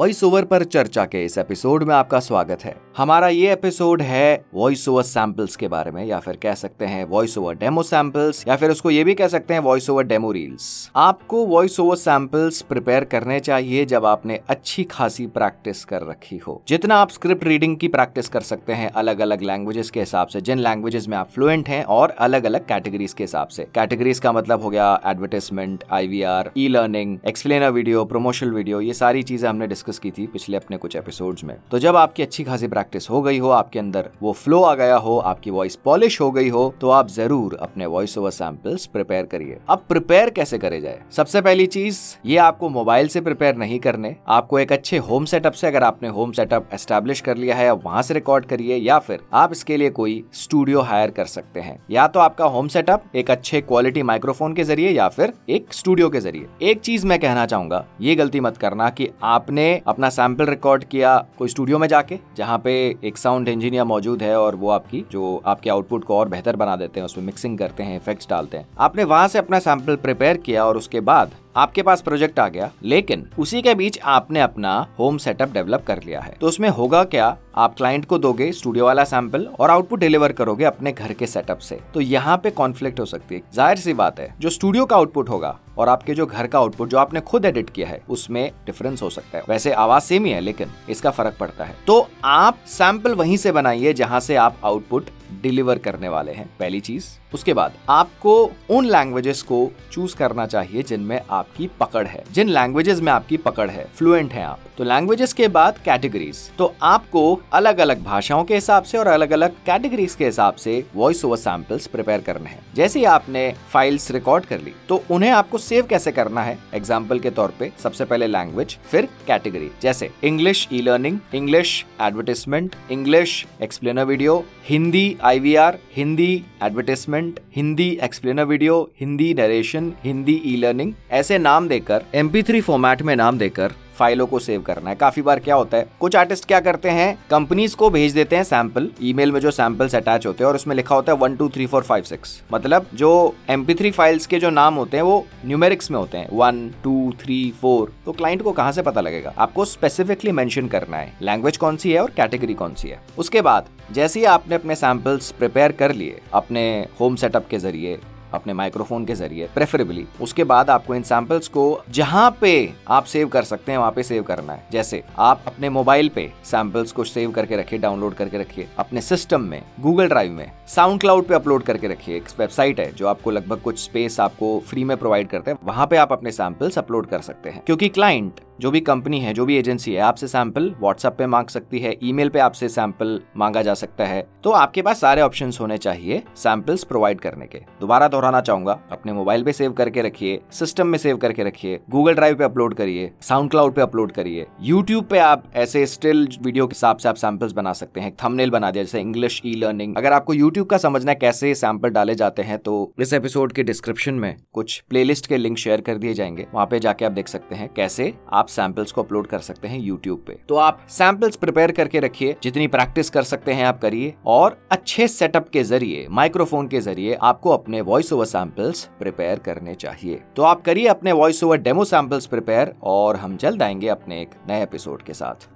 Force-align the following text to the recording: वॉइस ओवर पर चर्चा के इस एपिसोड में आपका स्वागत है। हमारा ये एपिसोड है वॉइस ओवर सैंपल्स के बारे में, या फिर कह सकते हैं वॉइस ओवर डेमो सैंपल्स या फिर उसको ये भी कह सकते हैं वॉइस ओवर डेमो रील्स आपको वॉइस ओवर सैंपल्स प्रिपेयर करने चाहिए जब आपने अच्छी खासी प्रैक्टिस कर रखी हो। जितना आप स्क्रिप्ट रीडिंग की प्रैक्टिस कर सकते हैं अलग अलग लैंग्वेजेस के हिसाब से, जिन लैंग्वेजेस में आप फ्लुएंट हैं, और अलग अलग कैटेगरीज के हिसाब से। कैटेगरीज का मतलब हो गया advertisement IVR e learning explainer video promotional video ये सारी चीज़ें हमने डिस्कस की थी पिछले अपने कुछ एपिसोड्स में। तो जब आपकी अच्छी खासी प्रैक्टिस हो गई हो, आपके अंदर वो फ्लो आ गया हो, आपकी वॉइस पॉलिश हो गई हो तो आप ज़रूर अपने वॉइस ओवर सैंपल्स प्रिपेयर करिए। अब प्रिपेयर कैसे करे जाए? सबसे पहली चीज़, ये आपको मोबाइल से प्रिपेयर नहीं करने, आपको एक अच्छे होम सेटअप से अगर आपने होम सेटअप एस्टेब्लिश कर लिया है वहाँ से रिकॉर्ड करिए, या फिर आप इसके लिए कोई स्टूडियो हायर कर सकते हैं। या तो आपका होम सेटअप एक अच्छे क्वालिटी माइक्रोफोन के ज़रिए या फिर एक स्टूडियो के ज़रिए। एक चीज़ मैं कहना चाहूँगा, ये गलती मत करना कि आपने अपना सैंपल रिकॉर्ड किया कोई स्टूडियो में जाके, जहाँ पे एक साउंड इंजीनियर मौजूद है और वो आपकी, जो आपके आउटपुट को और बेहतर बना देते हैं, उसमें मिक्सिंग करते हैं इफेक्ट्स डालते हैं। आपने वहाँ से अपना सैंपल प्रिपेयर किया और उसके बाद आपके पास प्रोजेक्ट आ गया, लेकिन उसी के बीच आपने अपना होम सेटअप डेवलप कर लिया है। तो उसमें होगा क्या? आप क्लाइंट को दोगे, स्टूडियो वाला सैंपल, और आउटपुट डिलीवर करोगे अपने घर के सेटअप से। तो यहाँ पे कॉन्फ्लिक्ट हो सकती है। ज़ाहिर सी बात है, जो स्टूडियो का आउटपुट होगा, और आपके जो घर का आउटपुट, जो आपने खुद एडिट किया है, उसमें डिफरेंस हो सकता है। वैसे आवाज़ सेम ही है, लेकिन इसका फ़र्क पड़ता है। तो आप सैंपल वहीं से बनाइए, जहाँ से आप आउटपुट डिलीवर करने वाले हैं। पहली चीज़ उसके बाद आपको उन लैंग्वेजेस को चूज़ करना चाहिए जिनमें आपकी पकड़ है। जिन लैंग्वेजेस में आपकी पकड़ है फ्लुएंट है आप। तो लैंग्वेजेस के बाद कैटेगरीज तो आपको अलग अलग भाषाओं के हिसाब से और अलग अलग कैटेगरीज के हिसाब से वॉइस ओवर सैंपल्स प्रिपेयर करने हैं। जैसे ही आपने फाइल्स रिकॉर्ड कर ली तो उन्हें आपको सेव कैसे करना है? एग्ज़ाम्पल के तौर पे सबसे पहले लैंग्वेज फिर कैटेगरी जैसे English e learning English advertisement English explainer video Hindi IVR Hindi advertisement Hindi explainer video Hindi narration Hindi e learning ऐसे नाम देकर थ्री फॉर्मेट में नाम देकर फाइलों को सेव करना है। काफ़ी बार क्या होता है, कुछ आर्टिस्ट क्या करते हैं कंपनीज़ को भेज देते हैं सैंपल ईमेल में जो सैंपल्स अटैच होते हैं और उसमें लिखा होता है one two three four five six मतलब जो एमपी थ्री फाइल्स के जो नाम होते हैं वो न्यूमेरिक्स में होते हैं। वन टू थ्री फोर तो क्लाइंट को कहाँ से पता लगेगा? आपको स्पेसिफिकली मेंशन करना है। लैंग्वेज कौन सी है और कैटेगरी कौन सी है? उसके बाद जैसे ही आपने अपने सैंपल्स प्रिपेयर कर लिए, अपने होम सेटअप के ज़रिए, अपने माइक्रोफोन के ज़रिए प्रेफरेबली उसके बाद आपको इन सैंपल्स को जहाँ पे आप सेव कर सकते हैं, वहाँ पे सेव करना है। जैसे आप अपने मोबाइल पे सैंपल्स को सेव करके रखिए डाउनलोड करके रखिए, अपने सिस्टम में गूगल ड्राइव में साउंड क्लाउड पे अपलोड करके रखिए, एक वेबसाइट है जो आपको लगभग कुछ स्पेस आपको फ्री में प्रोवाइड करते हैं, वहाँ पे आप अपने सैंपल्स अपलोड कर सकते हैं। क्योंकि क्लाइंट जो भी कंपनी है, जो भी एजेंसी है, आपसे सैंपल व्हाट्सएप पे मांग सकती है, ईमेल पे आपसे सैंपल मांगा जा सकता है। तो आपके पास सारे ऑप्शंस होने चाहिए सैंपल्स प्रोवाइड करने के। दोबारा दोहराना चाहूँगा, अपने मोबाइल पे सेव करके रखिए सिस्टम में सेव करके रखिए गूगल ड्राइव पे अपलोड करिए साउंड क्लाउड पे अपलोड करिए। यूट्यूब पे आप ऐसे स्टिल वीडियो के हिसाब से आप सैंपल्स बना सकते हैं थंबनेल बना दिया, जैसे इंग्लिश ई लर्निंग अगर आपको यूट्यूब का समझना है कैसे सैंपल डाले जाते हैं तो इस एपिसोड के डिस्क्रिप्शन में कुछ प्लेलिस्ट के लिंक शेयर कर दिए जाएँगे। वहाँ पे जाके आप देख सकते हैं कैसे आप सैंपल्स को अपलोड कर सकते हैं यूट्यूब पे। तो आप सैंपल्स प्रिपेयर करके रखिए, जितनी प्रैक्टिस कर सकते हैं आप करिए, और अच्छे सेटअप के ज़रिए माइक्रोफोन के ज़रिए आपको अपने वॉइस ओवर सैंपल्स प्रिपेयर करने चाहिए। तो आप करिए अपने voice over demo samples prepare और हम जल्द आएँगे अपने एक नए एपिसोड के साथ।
वॉइस 0.00 0.22
ओवर 0.24 0.44
पर 0.44 0.62
चर्चा 0.64 1.04
के 1.04 1.24
इस 1.24 1.36
एपिसोड 1.38 1.82
में 1.84 1.94
आपका 1.94 2.18
स्वागत 2.20 2.62
है। 2.64 2.74
हमारा 2.96 3.28
ये 3.28 3.52
एपिसोड 3.52 4.02
है 4.02 4.44
वॉइस 4.54 4.86
ओवर 4.88 5.02
सैंपल्स 5.02 5.56
के 5.56 5.68
बारे 5.68 5.90
में, 5.90 6.04
या 6.04 6.20
फिर 6.20 6.36
कह 6.42 6.54
सकते 6.54 6.84
हैं 6.84 7.04
वॉइस 7.04 7.36
ओवर 7.38 7.54
डेमो 7.54 7.82
सैंपल्स 7.82 8.44
या 8.48 8.56
फिर 8.56 8.70
उसको 8.70 8.90
ये 8.90 9.02
भी 9.04 9.14
कह 9.14 9.28
सकते 9.28 9.54
हैं 9.54 9.60
वॉइस 9.60 9.88
ओवर 9.90 10.04
डेमो 10.04 10.30
रील्स 10.32 10.90
आपको 10.96 11.44
वॉइस 11.46 11.78
ओवर 11.80 11.96
सैंपल्स 11.96 12.60
प्रिपेयर 12.62 13.04
करने 13.04 13.38
चाहिए 13.40 13.84
जब 13.84 14.04
आपने 14.04 14.40
अच्छी 14.48 14.84
खासी 14.84 15.26
प्रैक्टिस 15.26 15.84
कर 15.84 16.06
रखी 16.08 16.36
हो। 16.36 16.60
जितना 16.68 16.96
आप 16.96 17.10
स्क्रिप्ट 17.10 17.44
रीडिंग 17.44 17.76
की 17.76 17.88
प्रैक्टिस 17.88 18.28
कर 18.28 18.40
सकते 18.42 18.72
हैं 18.72 18.90
अलग 18.92 19.20
अलग 19.20 19.42
लैंग्वेजेस 19.42 19.90
के 19.90 20.00
हिसाब 20.00 20.28
से, 20.28 20.40
जिन 20.40 20.58
लैंग्वेजेस 20.58 21.08
में 21.08 21.16
आप 21.16 21.30
फ्लुएंट 21.34 21.68
हैं, 21.68 21.82
और 21.84 22.14
अलग 22.20 22.44
अलग 22.44 22.66
कैटेगरीज 22.68 23.12
के 23.12 23.24
हिसाब 23.24 23.48
से। 23.48 23.68
कैटेगरीज 23.74 24.18
का 24.18 24.32
मतलब 24.32 24.62
हो 24.62 24.70
गया 24.70 24.88
advertisement 25.06 25.84
IVR 25.92 26.50
e 26.56 26.68
learning 26.68 27.18
explainer 27.28 27.70
video 27.70 28.04
promotional 28.06 28.52
video 28.52 28.80
ये 28.80 28.94
सारी 28.94 29.22
चीज़ें 29.22 29.48
हमने 29.48 29.66
डिस्कस 29.66 29.88
की 29.98 30.10
थी 30.10 30.26
पिछले 30.26 30.56
अपने 30.56 30.76
कुछ 30.76 30.96
एपिसोड्स 30.96 31.44
में। 31.44 31.56
तो 31.70 31.78
जब 31.78 31.96
आपकी 31.96 32.22
अच्छी 32.22 32.44
खासी 32.44 32.68
प्रैक्टिस 32.68 33.08
हो 33.10 33.22
गई 33.22 33.38
हो, 33.38 33.48
आपके 33.50 33.78
अंदर 33.78 34.10
वो 34.22 34.32
फ्लो 34.34 34.62
आ 34.62 34.74
गया 34.74 34.96
हो, 34.96 35.16
आपकी 35.20 35.50
वॉइस 35.50 35.76
पॉलिश 35.76 36.20
हो 36.20 36.30
गई 36.30 36.48
हो 36.48 36.72
तो 36.80 36.90
आप 36.90 37.08
ज़रूर 37.10 37.56
अपने 37.62 37.86
वॉइस 37.86 38.16
ओवर 38.18 38.30
सैंपल्स 38.30 38.86
प्रिपेयर 38.86 39.26
करिए। 39.26 39.58
अब 39.68 39.84
प्रिपेयर 39.88 40.30
कैसे 40.30 40.58
करे 40.58 40.80
जाए? 40.80 41.00
सबसे 41.12 41.40
पहली 41.40 41.66
चीज़, 41.68 41.98
ये 42.26 42.36
आपको 42.38 42.68
मोबाइल 42.68 43.08
से 43.08 43.20
प्रिपेयर 43.20 43.56
नहीं 43.56 43.78
करने, 43.80 44.14
आपको 44.28 44.58
एक 44.58 44.72
अच्छे 44.72 44.98
होम 45.00 45.24
सेटअप 45.24 45.52
से 45.52 45.66
अगर 45.66 45.84
आपने 45.84 46.08
होम 46.10 46.32
सेटअप 46.32 46.68
एस्टेब्लिश 46.74 47.20
कर 47.20 47.36
लिया 47.36 47.56
है 47.56 47.72
वहाँ 47.72 48.02
से 48.02 48.14
रिकॉर्ड 48.14 48.44
करिए, 48.44 48.76
या 48.76 48.98
फिर 48.98 49.20
आप 49.32 49.52
इसके 49.52 49.76
लिए 49.76 49.90
कोई 49.90 50.22
स्टूडियो 50.34 50.80
हायर 50.82 51.10
कर 51.10 51.24
सकते 51.26 51.60
हैं। 51.60 51.78
या 51.90 52.06
तो 52.06 52.20
आपका 52.20 52.44
होम 52.46 52.68
सेटअप 52.68 53.04
एक 53.14 53.30
अच्छे 53.30 53.60
क्वालिटी 53.60 54.02
माइक्रोफोन 54.02 54.54
के 54.54 54.64
ज़रिए 54.64 54.90
या 54.90 55.08
फिर 55.08 55.32
एक 55.50 55.72
स्टूडियो 55.72 56.08
के 56.10 56.20
ज़रिए। 56.20 56.46
एक 56.62 56.80
चीज़ 56.80 57.06
मैं 57.06 57.18
कहना 57.20 57.46
चाहूँगा, 57.46 57.84
ये 58.00 58.14
गलती 58.14 58.40
मत 58.40 58.56
करना 58.56 58.88
कि 58.90 59.08
आपने 59.22 59.79
अपना 59.86 60.08
सैंपल 60.10 60.46
रिकॉर्ड 60.46 60.84
किया 60.84 61.16
कोई 61.38 61.48
स्टूडियो 61.48 61.78
में 61.78 61.86
जाके, 61.88 62.18
जहाँ 62.36 62.58
पे 62.58 62.72
एक 63.04 63.18
साउंड 63.18 63.48
इंजीनियर 63.48 63.84
मौजूद 63.84 64.22
है 64.22 64.36
और 64.40 64.54
वो 64.54 64.70
आपकी, 64.70 65.04
जो 65.10 65.42
आपके 65.46 65.70
आउटपुट 65.70 66.04
को 66.04 66.16
और 66.16 66.28
बेहतर 66.28 66.56
बना 66.56 66.76
देते 66.76 67.00
हैं, 67.00 67.04
उसमें 67.04 67.24
मिक्सिंग 67.24 67.58
करते 67.58 67.82
हैं 67.82 67.96
इफेक्ट्स 67.96 68.28
डालते 68.30 68.56
हैं। 68.56 68.66
आपने 68.78 69.04
वहाँ 69.04 69.28
से 69.28 69.38
अपना 69.38 69.58
सैंपल 69.58 69.96
प्रिपेयर 69.96 70.36
किया 70.36 70.64
और 70.66 70.76
उसके 70.76 71.00
बाद 71.02 71.30
आपके 71.60 71.82
पास 71.82 72.00
प्रोजेक्ट 72.00 72.38
आ 72.38 72.48
गया, 72.48 72.70
लेकिन 72.82 73.28
उसी 73.38 73.60
के 73.62 73.74
बीच 73.74 73.98
आपने 74.00 74.40
अपना 74.40 74.74
होम 74.98 75.18
सेटअप 75.18 75.52
डेवलप 75.52 75.84
कर 75.86 76.02
लिया 76.02 76.20
है। 76.20 76.34
तो 76.40 76.46
उसमें 76.46 76.68
होगा 76.68 77.02
क्या? 77.04 77.36
आप 77.56 77.74
क्लाइंट 77.76 78.04
को 78.04 78.18
दोगे, 78.18 78.50
स्टूडियो 78.52 78.84
वाला 78.84 79.04
सैंपल, 79.04 79.46
और 79.60 79.70
आउटपुट 79.70 80.00
डिलीवर 80.00 80.32
करोगे 80.32 80.64
अपने 80.64 80.92
घर 80.92 81.12
के 81.12 81.26
सेटअप 81.26 81.58
से। 81.58 81.78
तो 81.94 82.00
यहाँ 82.00 82.36
पे 82.36 82.50
कॉन्फ्लिक्ट 82.50 83.00
हो 83.00 83.04
सकती 83.04 83.34
है। 83.34 83.42
ज़ाहिर 83.54 83.78
सी 83.78 83.94
बात 83.94 84.20
है, 84.20 84.34
जो 84.40 84.50
स्टूडियो 84.50 84.86
का 84.86 84.96
आउटपुट 84.96 85.28
होगा, 85.28 85.58
और 85.78 85.88
आपके 85.88 86.14
जो 86.14 86.26
घर 86.26 86.46
का 86.46 86.58
आउटपुट, 86.58 86.88
जो 86.88 86.98
आपने 86.98 87.20
खुद 87.20 87.44
एडिट 87.44 87.70
किया 87.70 87.88
है, 87.88 88.02
उसमें 88.08 88.50
डिफरेंस 88.66 89.02
हो 89.02 89.10
सकता 89.10 89.38
है। 89.38 89.44
वैसे 89.48 89.72
आवाज़ 89.72 90.02
सेम 90.02 90.24
ही 90.24 90.32
है, 90.32 90.40
लेकिन 90.40 90.70
इसका 90.90 91.10
फ़र्क 91.10 91.36
पड़ता 91.40 91.64
है। 91.64 91.76
तो 91.86 92.06
आप 92.24 92.58
सैंपल 92.68 93.14
वहीं 93.14 93.36
से 93.36 93.52
बनाइए, 93.52 93.92
जहाँ 93.92 94.20
से 94.20 94.36
आप 94.36 94.56
आउटपुट 94.64 95.10
डिलीवर 95.42 95.78
करने 95.78 96.08
वाले 96.08 96.32
हैं। 96.32 96.50
पहली 96.58 96.80
चीज़ 96.80 97.08
उसके 97.32 97.54
बाद 97.54 97.72
आपको 97.88 98.34
उन 98.70 98.86
लैंग्वेजेस 98.86 99.42
को 99.42 99.70
चूज़ 99.92 100.16
करना 100.16 100.46
चाहिए 100.46 100.82
जिनमें 100.82 101.20
आपकी 101.30 101.68
पकड़ 101.80 102.06
है। 102.06 102.24
जिन 102.32 102.48
लैंग्वेजेस 102.48 103.00
में 103.00 103.12
आपकी 103.12 103.36
पकड़ 103.38 103.68
है 103.70 103.86
फ्लुएंट 103.98 104.32
है 104.32 104.44
आप। 104.44 104.60
तो 104.78 104.84
लैंग्वेजेस 104.84 105.32
के 105.32 105.48
बाद 105.48 105.78
कैटेगरीज 105.84 106.38
तो 106.58 106.72
आपको 106.82 107.22
अलग 107.52 107.78
अलग 107.78 108.02
भाषाओं 108.04 108.44
के 108.44 108.54
हिसाब 108.54 108.84
से 108.84 108.98
और 108.98 109.06
अलग 109.08 109.30
अलग 109.30 109.56
कैटेगरीज 109.66 110.14
के 110.14 110.24
हिसाब 110.24 110.54
से 110.56 110.84
वॉइस 110.94 111.24
ओवर 111.24 111.36
सैंपल्स 111.36 111.86
प्रिपेयर 111.86 112.20
करने 112.20 112.50
हैं। 112.50 112.62
जैसे 112.74 112.98
ही 112.98 113.04
आपने 113.06 113.52
फाइल्स 113.72 114.10
रिकॉर्ड 114.10 114.44
कर 114.44 114.60
ली 114.60 114.72
तो 114.88 115.02
उन्हें 115.10 115.30
आपको 115.30 115.58
सेव 115.58 115.86
कैसे 115.86 116.12
करना 116.12 116.42
है? 116.42 116.58
एग्ज़ाम्पल 116.74 117.18
के 117.18 117.30
तौर 117.30 117.54
पे 117.58 117.70
सबसे 117.82 118.04
पहले 118.04 118.26
लैंग्वेज 118.26 118.76
फिर 118.90 119.08
कैटेगरी 119.26 119.70
जैसे 119.82 120.10
English 120.24 120.66
e 120.72 120.80
learning 120.82 121.18
English 121.34 121.84
advertisement 122.00 122.76
English 122.90 123.44
explainer 123.62 124.04
video 124.04 124.44
Hindi 124.68 125.16
IVR 125.24 125.78
Hindi 125.96 126.32
advertisement 126.62 127.19
Hindi 127.56 127.88
explainer 128.02 128.44
video 128.44 128.80
Hindi 129.00 129.32
narration 129.34 129.92
Hindi 130.04 130.40
e 130.44 130.56
learning 130.56 130.92
ऐसे 131.10 131.38
नाम 131.38 131.68
देकर 131.68 132.04
थ्री 132.42 132.60
फॉर्मेट 132.60 133.02
में 133.02 133.16
नाम 133.16 133.38
देकर 133.38 133.72
फाइलों 133.94 134.26
को 134.26 134.38
सेव 134.38 134.60
करना 134.62 134.90
है। 134.90 134.96
काफ़ी 134.96 135.22
बार 135.22 135.38
क्या 135.38 135.54
होता 135.54 135.76
है, 135.76 135.86
कुछ 136.00 136.14
आर्टिस्ट 136.16 136.44
क्या 136.44 136.60
करते 136.60 136.90
हैं 136.90 137.18
कंपनीज़ 137.30 137.74
को 137.76 137.90
भेज 137.90 138.12
देते 138.12 138.36
हैं 138.36 138.44
सैंपल 138.44 138.88
ईमेल 139.02 139.32
में 139.32 139.40
जो 139.40 139.50
सैंपल्स 139.50 139.94
अटैच 139.94 140.26
होते 140.26 140.44
हैं 140.44 140.48
और 140.48 140.54
उसमें 140.54 140.74
लिखा 140.76 140.94
होता 140.94 141.12
है 141.12 141.18
one 141.18 141.36
two 141.36 141.48
three 141.48 141.66
four 141.66 141.82
five 141.82 142.04
six 142.04 142.42
मतलब 142.52 142.86
जो 142.94 143.10
एमपी 143.50 143.74
थ्री 143.74 143.90
फाइल्स 143.90 144.26
के 144.26 144.38
जो 144.38 144.50
नाम 144.50 144.74
होते 144.74 144.96
हैं 144.96 145.04
वो 145.04 145.26
न्यूमेरिक्स 145.46 145.90
में 145.90 145.98
होते 145.98 146.18
हैं। 146.18 146.28
वन 146.32 146.68
टू 146.84 147.12
थ्री 147.20 147.52
फोर 147.60 147.92
तो 148.06 148.12
क्लाइंट 148.12 148.42
को 148.42 148.52
कहाँ 148.52 148.72
से 148.72 148.82
पता 148.82 149.00
लगेगा? 149.00 149.34
आपको 149.38 149.64
स्पेसिफिकली 149.64 150.32
मेंशन 150.32 150.68
करना 150.68 150.96
है। 150.96 151.12
लैंग्वेज 151.22 151.56
कौन 151.56 151.76
सी 151.76 151.92
है 151.92 152.00
और 152.02 152.10
कैटेगरी 152.10 152.54
कौन 152.54 152.74
सी 152.74 152.88
है? 152.88 153.00
उसके 153.18 153.40
बाद 153.40 153.68
जैसे 153.92 154.20
ही 154.20 154.26
आपने 154.26 154.54
अपने 154.54 154.74
सैंपल्स 154.74 155.30
प्रिपेयर 155.32 155.72
कर 155.72 155.92
लिए, 155.92 156.20
अपने 156.32 156.86
होम 157.00 157.16
सेटअप 157.16 157.46
के 157.50 157.58
ज़रिए, 157.58 157.98
अपने 158.34 158.52
माइक्रोफोन 158.52 159.04
के 159.04 159.14
ज़रिए 159.14 159.48
प्रेफरेबली 159.54 160.04
उसके 160.20 160.44
बाद 160.44 160.68
आपको 160.70 160.94
इन 160.94 161.02
सैंपल्स 161.02 161.48
को 161.48 161.62
जहाँ 161.90 162.30
पे 162.40 162.52
आप 162.88 163.04
सेव 163.04 163.28
कर 163.28 163.42
सकते 163.42 163.72
हैं, 163.72 163.78
वहाँ 163.78 163.92
पे 163.92 164.02
सेव 164.02 164.22
करना 164.22 164.52
है। 164.52 164.66
जैसे 164.72 165.02
आप 165.18 165.42
अपने 165.46 165.68
मोबाइल 165.68 166.08
पे 166.08 166.30
सैंपल्स 166.44 166.92
को 166.92 167.04
सेव 167.04 167.30
करके 167.30 167.56
रखिए 167.56 167.78
डाउनलोड 167.78 168.14
करके 168.14 168.38
रखिए, 168.38 168.68
अपने 168.78 169.00
सिस्टम 169.00 169.40
में 169.40 169.62
गूगल 169.80 170.08
ड्राइव 170.08 170.32
में 170.32 170.50
साउंड 170.68 171.00
क्लाउड 171.00 171.26
पे 171.26 171.34
अपलोड 171.34 171.62
करके 171.62 171.88
रखिए, 171.88 172.16
एक 172.16 172.28
वेबसाइट 172.38 172.80
है 172.80 172.92
जो 172.92 173.06
आपको 173.06 173.30
लगभग 173.30 173.60
कुछ 173.60 173.82
स्पेस 173.84 174.20
आपको 174.20 174.58
फ्री 174.60 174.84
में 174.84 174.96
प्रोवाइड 174.96 175.28
करते 175.28 175.50
हैं, 175.50 175.58
वहाँ 175.64 175.86
पे 175.86 175.96
आप 175.96 176.12
अपने 176.12 176.32
सैंपल्स 176.32 176.78
अपलोड 176.78 177.06
कर 177.06 177.20
सकते 177.20 177.50
हैं। 177.50 177.62
क्योंकि 177.66 177.88
क्लाइंट 177.88 178.40
जो 178.60 178.70
भी 178.70 178.80
कंपनी 178.80 179.18
है, 179.20 179.32
जो 179.34 179.44
भी 179.46 179.56
एजेंसी 179.56 179.92
है, 179.92 180.00
आपसे 180.00 180.26
सैंपल 180.28 180.64
व्हाट्सएप 180.80 181.14
पे 181.18 181.26
मांग 181.26 181.46
सकती 181.46 181.78
है, 181.78 181.94
ईमेल 182.02 182.28
पे 182.28 182.38
आपसे 182.38 182.68
सैंपल 182.68 183.20
मांगा 183.36 183.62
जा 183.62 183.74
सकता 183.74 184.04
है। 184.04 184.26
तो 184.44 184.50
आपके 184.50 184.82
पास 184.82 185.00
सारे 185.00 185.22
ऑप्शंस 185.22 185.60
होने 185.60 185.78
चाहिए 185.78 186.22
सैंपल्स 186.36 186.84
प्रोवाइड 186.84 187.20
करने 187.20 187.46
के। 187.46 187.58
दोबारा 187.80 188.08
दोहराना 188.08 188.40
चाहूँगा, 188.40 188.78
अपने 188.92 189.12
मोबाइल 189.12 189.44
पे 189.44 189.52
सेव 189.52 189.72
करके 189.72 190.02
रखिए 190.02 190.40
सिस्टम 190.52 190.86
में 190.86 190.98
सेव 190.98 191.16
करके 191.16 191.44
रखिए 191.44 191.80
गूगल 191.90 192.14
ड्राइव 192.14 192.36
पे 192.36 192.44
अपलोड 192.44 192.74
करिए 192.74 193.10
साउंड 193.22 193.50
क्लाउड 193.50 193.74
पे 193.74 193.80
अपलोड 193.80 194.12
करिए। 194.12 194.46
यूट्यूब 194.62 195.04
पे 195.04 195.18
आप 195.18 195.44
ऐसे 195.54 195.86
स्टिल 195.86 196.26
वीडियो 196.42 196.66
के 196.66 196.74
हिसाब 196.74 196.96
से 196.96 197.08
आप 197.08 197.16
सैंपल्स 197.16 197.52
बना 197.52 197.72
सकते 197.72 198.00
हैं 198.00 198.14
थंबनेल 198.14 198.50
बना 198.50 198.70
दिया, 198.70 198.84
जैसे 198.84 199.00
इंग्लिश 199.00 199.40
ई 199.46 199.54
लर्निंग 199.54 199.96
अगर 199.96 200.12
आपको 200.12 200.34
यूट्यूब 200.34 200.66
का 200.66 200.78
समझना 200.78 201.10
है 201.10 201.18
कैसे 201.20 201.54
सैंपल 201.54 201.90
डाले 201.90 202.14
जाते 202.14 202.42
हैं 202.42 202.58
तो 202.58 202.92
इस 202.98 203.12
एपिसोड 203.12 203.52
के 203.52 203.62
डिस्क्रिप्शन 203.62 204.14
में 204.14 204.34
कुछ 204.52 204.78
प्लेलिस्ट 204.90 205.26
के 205.26 205.36
लिंक 205.36 205.58
शेयर 205.58 205.80
कर 205.80 205.98
दिए 205.98 206.14
जाएँगे। 206.14 206.46
वहाँ 206.54 206.66
पे 206.66 206.78
जाके 206.78 207.04
आप 207.04 207.12
देख 207.12 207.28
सकते 207.28 207.54
हैं 207.54 207.68
कैसे 207.76 208.12
आप 208.32 208.48
सैंपल्स 208.50 208.92
को 208.92 209.02
अपलोड 209.02 209.26
कर 209.26 209.38
सकते 209.38 209.68
हैं 209.68 209.78
यूट्यूब 209.78 210.24
पे। 210.26 210.38
तो 210.48 210.54
आप 210.54 210.86
सैंपल्स 210.88 211.36
प्रिपेयर 211.36 211.72
करके 211.72 212.00
रखिए, 212.00 212.36
जितनी 212.42 212.66
प्रैक्टिस 212.66 213.10
कर 213.10 213.22
सकते 213.22 213.52
हैं 213.52 213.64
आप 213.64 213.80
करिए, 213.80 214.14
और 214.26 214.58
अच्छे 214.70 215.08
सेटअप 215.08 215.48
के 215.48 215.62
ज़रिए 215.62 216.06
माइक्रोफोन 216.10 216.68
के 216.68 216.80
ज़रिए 216.80 217.14
आपको 217.14 217.50
अपने 217.50 217.80
वॉइस 217.80 218.12
ओवर 218.12 218.24
सैंपल्स 218.24 218.84
प्रिपेयर 218.98 219.38
करने 219.38 219.74
चाहिए। 219.74 220.22
तो 220.36 220.42
आप 220.42 220.62
करिए 220.62 220.86
अपने 220.86 221.12
voice 221.12 221.44
over 221.44 221.58
demo 221.58 221.84
samples 221.84 222.26
prepare 222.26 222.74
और 222.82 223.16
हम 223.16 223.36
जल्द 223.36 223.62
आएँगे 223.62 223.88
अपने 223.88 224.20
एक 224.22 224.30
नए 224.48 224.62
एपिसोड 224.62 225.02
के 225.02 225.14
साथ। 225.14 225.48